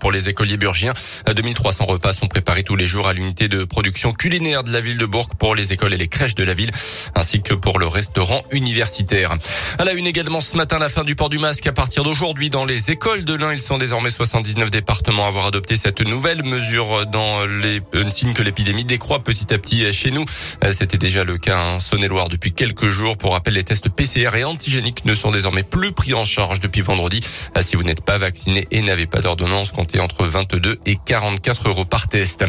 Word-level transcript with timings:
Pour 0.00 0.12
les 0.12 0.28
écoliers 0.28 0.58
burgiens, 0.58 0.92
2300 1.34 1.86
repas 1.86 2.12
sont 2.12 2.26
préparés 2.26 2.62
tous 2.62 2.76
les 2.76 2.86
jours 2.86 3.08
à 3.08 3.14
l'unité 3.14 3.48
de 3.48 3.64
production 3.64 4.12
culinaire 4.12 4.64
de 4.64 4.70
la 4.70 4.80
ville 4.80 4.98
de 4.98 5.06
Bourg 5.06 5.30
pour 5.38 5.54
les 5.54 5.72
écoles 5.72 5.94
et 5.94 5.96
les 5.96 6.08
crèches 6.08 6.34
de 6.34 6.44
la 6.44 6.52
ville, 6.52 6.70
ainsi 7.14 7.40
que 7.40 7.54
pour 7.54 7.78
le 7.78 7.86
restaurant 7.86 8.42
universitaire. 8.50 9.34
À 9.78 9.84
la 9.84 9.94
une 9.94 10.06
également 10.06 10.42
ce 10.42 10.58
matin, 10.58 10.78
la 10.78 10.90
fin 10.90 11.04
du 11.04 11.16
port 11.16 11.30
du 11.30 11.38
masque 11.38 11.66
à 11.66 11.72
partir 11.72 12.04
d'aujourd'hui 12.04 12.50
dans 12.50 12.66
les 12.66 12.90
écoles 12.90 13.24
de 13.24 13.32
l'Ain. 13.32 13.54
Ils 13.54 13.62
sont 13.62 13.78
désormais 13.78 14.10
79 14.10 14.70
départements 14.70 15.24
à 15.24 15.28
avoir 15.28 15.46
adopté 15.46 15.76
cette 15.76 16.02
nouvelle 16.02 16.42
mesure 16.42 17.06
dans 17.06 17.46
les 17.46 17.80
euh, 17.94 18.10
signes 18.10 18.34
que 18.34 18.42
l'épidémie 18.42 18.84
décroît 18.84 19.24
petit 19.24 19.54
à 19.54 19.58
petit 19.58 19.90
chez 19.90 20.10
nous. 20.10 20.26
Euh, 20.64 20.72
c'était 20.72 20.98
déjà 20.98 21.24
le 21.24 21.38
cas 21.38 21.58
en 21.58 21.80
Saône-et-Loire 21.80 22.28
depuis 22.28 22.52
quelques 22.52 22.90
jours. 22.90 23.16
Pour 23.16 23.32
rappel, 23.32 23.54
les 23.54 23.64
tests 23.64 23.88
PCR 23.88 24.36
et 24.36 24.44
antigéniques 24.44 25.06
ne 25.06 25.14
sont 25.14 25.30
désormais 25.30 25.62
plus 25.62 25.92
pris 25.92 26.12
en 26.12 26.26
charge 26.26 26.60
depuis 26.60 26.82
vendredi. 26.82 27.20
Euh, 27.56 27.62
si 27.62 27.76
vous 27.76 27.84
n'êtes 27.84 28.04
pas 28.04 28.18
vacciné 28.18 28.66
et 28.70 28.82
n'avez 28.82 29.06
pas 29.06 29.22
d'ordonnance, 29.22 29.61
compter 29.70 30.00
entre 30.00 30.24
22 30.24 30.80
et 30.86 30.96
44 30.96 31.68
euros 31.68 31.84
par 31.84 32.08
test. 32.08 32.44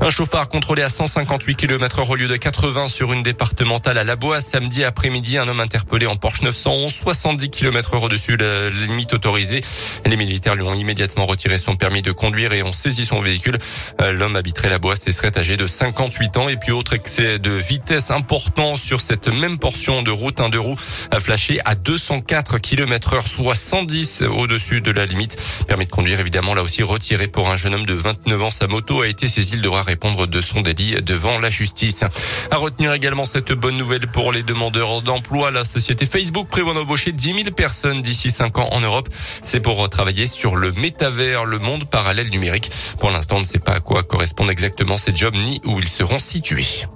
Un 0.00 0.10
chauffard 0.10 0.48
contrôlé 0.48 0.82
à 0.82 0.88
158 0.88 1.54
km 1.54 2.00
heure 2.00 2.10
au 2.10 2.16
lieu 2.16 2.28
de 2.28 2.36
80 2.36 2.88
sur 2.88 3.12
une 3.12 3.22
départementale 3.22 3.98
à 3.98 4.04
La 4.04 4.16
Bois. 4.16 4.40
Samedi 4.40 4.84
après-midi, 4.84 5.38
un 5.38 5.46
homme 5.46 5.60
interpellé 5.60 6.06
en 6.06 6.16
Porsche 6.16 6.42
911, 6.42 6.92
70 6.92 7.50
km 7.50 7.94
heure 7.94 8.02
au-dessus 8.02 8.36
de 8.36 8.44
la 8.44 8.86
limite 8.86 9.14
autorisée. 9.14 9.62
Les 10.04 10.16
militaires 10.16 10.54
lui 10.54 10.64
ont 10.64 10.74
immédiatement 10.74 11.26
retiré 11.26 11.58
son 11.58 11.76
permis 11.76 12.02
de 12.02 12.12
conduire 12.12 12.52
et 12.52 12.62
ont 12.62 12.72
saisi 12.72 13.04
son 13.04 13.20
véhicule. 13.20 13.58
Euh, 14.00 14.12
l'homme 14.12 14.36
habiterait 14.36 14.70
La 14.70 14.78
Bois 14.78 14.94
et 15.06 15.12
serait 15.12 15.38
âgé 15.38 15.56
de 15.56 15.66
58 15.66 16.36
ans. 16.36 16.48
Et 16.48 16.56
puis 16.56 16.72
autre 16.72 16.94
excès 16.94 17.38
de 17.38 17.50
vitesse 17.50 18.10
important 18.10 18.76
sur 18.76 19.00
cette 19.00 19.28
même 19.28 19.58
portion 19.58 20.02
de 20.02 20.10
route, 20.10 20.40
un 20.40 20.48
deux 20.48 20.60
roues 20.60 20.76
a 21.10 21.20
flashé 21.20 21.60
à 21.64 21.74
204 21.74 22.58
km 22.58 23.14
heure, 23.14 23.26
soit 23.28 23.54
110 23.54 24.22
au-dessus 24.22 24.80
de 24.80 24.90
la 24.90 25.06
limite. 25.06 25.36
Permis 25.66 25.86
de 25.86 25.90
conduire 25.90 26.20
évidemment 26.20 26.54
là 26.56 26.62
aussi 26.62 26.82
retiré 26.82 27.28
pour 27.28 27.48
un 27.48 27.56
jeune 27.56 27.74
homme 27.74 27.86
de 27.86 27.92
29 27.92 28.42
ans. 28.42 28.50
Sa 28.50 28.66
moto 28.66 29.02
a 29.02 29.08
été 29.08 29.28
saisie. 29.28 29.52
Il 29.54 29.60
devra 29.60 29.82
répondre 29.82 30.26
de 30.26 30.40
son 30.40 30.62
délit 30.62 31.02
devant 31.02 31.38
la 31.38 31.50
justice. 31.50 32.02
À 32.50 32.56
retenir 32.56 32.92
également 32.94 33.26
cette 33.26 33.52
bonne 33.52 33.76
nouvelle 33.76 34.06
pour 34.08 34.32
les 34.32 34.42
demandeurs 34.42 35.02
d'emploi. 35.02 35.50
La 35.50 35.64
société 35.64 36.06
Facebook 36.06 36.48
prévoit 36.48 36.74
d'embaucher 36.74 37.12
10 37.12 37.42
000 37.42 37.50
personnes 37.54 38.00
d'ici 38.02 38.30
5 38.30 38.58
ans 38.58 38.68
en 38.72 38.80
Europe. 38.80 39.08
C'est 39.42 39.60
pour 39.60 39.88
travailler 39.90 40.26
sur 40.26 40.56
le 40.56 40.72
métavers, 40.72 41.44
le 41.44 41.58
monde 41.58 41.84
parallèle 41.88 42.30
numérique. 42.30 42.70
Pour 42.98 43.10
l'instant, 43.10 43.36
on 43.36 43.40
ne 43.40 43.44
sait 43.44 43.58
pas 43.58 43.72
à 43.72 43.80
quoi 43.80 44.02
correspondent 44.02 44.50
exactement 44.50 44.96
ces 44.96 45.14
jobs 45.14 45.34
ni 45.34 45.60
où 45.64 45.78
ils 45.78 45.88
seront 45.88 46.18
situés. 46.18 46.86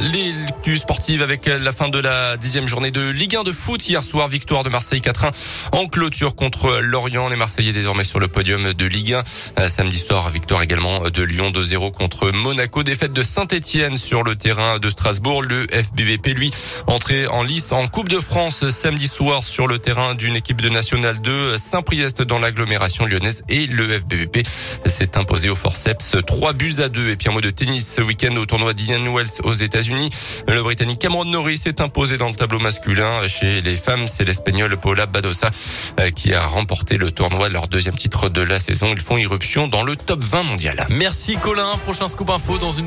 Les 0.00 0.30
lectures 0.30 0.78
sportives 0.78 1.22
avec 1.22 1.46
la 1.46 1.72
fin 1.72 1.88
de 1.88 1.98
la 1.98 2.36
dixième 2.36 2.68
journée 2.68 2.92
de 2.92 3.08
Ligue 3.10 3.34
1 3.34 3.42
de 3.42 3.50
foot. 3.50 3.88
Hier 3.88 4.00
soir, 4.00 4.28
victoire 4.28 4.62
de 4.62 4.68
Marseille 4.68 5.00
4-1 5.00 5.32
en 5.72 5.88
clôture 5.88 6.36
contre 6.36 6.78
Lorient. 6.78 7.28
Les 7.28 7.34
Marseillais 7.34 7.72
désormais 7.72 8.04
sur 8.04 8.20
le 8.20 8.28
podium 8.28 8.72
de 8.74 8.84
Ligue 8.86 9.14
1. 9.14 9.22
Euh, 9.58 9.68
samedi 9.68 9.98
soir, 9.98 10.28
victoire 10.28 10.62
également 10.62 11.10
de 11.10 11.22
Lyon 11.24 11.50
2-0 11.50 11.90
contre 11.90 12.30
Monaco. 12.30 12.84
Défaite 12.84 13.12
de 13.12 13.24
Saint-Etienne 13.24 13.98
sur 13.98 14.22
le 14.22 14.36
terrain 14.36 14.78
de 14.78 14.88
Strasbourg. 14.88 15.42
Le 15.42 15.66
FBVP, 15.68 16.32
lui, 16.32 16.52
entré 16.86 17.26
en 17.26 17.42
lice 17.42 17.72
en 17.72 17.88
Coupe 17.88 18.08
de 18.08 18.20
France 18.20 18.70
samedi 18.70 19.08
soir 19.08 19.42
sur 19.42 19.66
le 19.66 19.80
terrain 19.80 20.14
d'une 20.14 20.36
équipe 20.36 20.60
de 20.60 20.68
National 20.68 21.20
2. 21.20 21.58
Saint-Priest 21.58 22.22
dans 22.22 22.38
l'agglomération 22.38 23.04
lyonnaise 23.04 23.42
et 23.48 23.66
le 23.66 23.98
FBVP 23.98 24.44
s'est 24.86 25.18
imposé 25.18 25.50
au 25.50 25.56
forceps 25.56 26.14
3 26.24 26.52
buts 26.52 26.76
à 26.78 26.88
2. 26.88 27.08
Et 27.08 27.16
puis 27.16 27.28
un 27.28 27.32
mot 27.32 27.40
de 27.40 27.50
tennis 27.50 27.94
ce 27.96 28.00
week-end 28.00 28.36
au 28.36 28.46
tournoi 28.46 28.74
d'Indian 28.74 29.12
Wells 29.12 29.40
aux 29.42 29.54
États-Unis. 29.54 29.87
Le 29.90 30.62
Britannique 30.62 30.98
Cameron 30.98 31.24
Norris 31.24 31.58
s'est 31.58 31.80
imposé 31.80 32.16
dans 32.16 32.28
le 32.28 32.34
tableau 32.34 32.58
masculin. 32.58 33.26
Chez 33.26 33.60
les 33.60 33.76
femmes, 33.76 34.06
c'est 34.06 34.24
l'Espagnol 34.24 34.76
Paula 34.76 35.06
Badosa 35.06 35.50
euh, 35.98 36.10
qui 36.10 36.32
a 36.32 36.46
remporté 36.46 36.96
le 36.96 37.10
tournoi, 37.10 37.48
leur 37.48 37.68
deuxième 37.68 37.94
titre 37.94 38.28
de 38.28 38.42
la 38.42 38.60
saison. 38.60 38.92
Ils 38.92 39.00
font 39.00 39.16
irruption 39.16 39.68
dans 39.68 39.82
le 39.82 39.96
top 39.96 40.22
20 40.22 40.42
mondial. 40.44 40.86
Merci 40.90 41.36
Colin. 41.36 41.76
Prochain 41.84 42.08
scoop 42.08 42.30
info 42.30 42.58
dans 42.58 42.72
une 42.72 42.86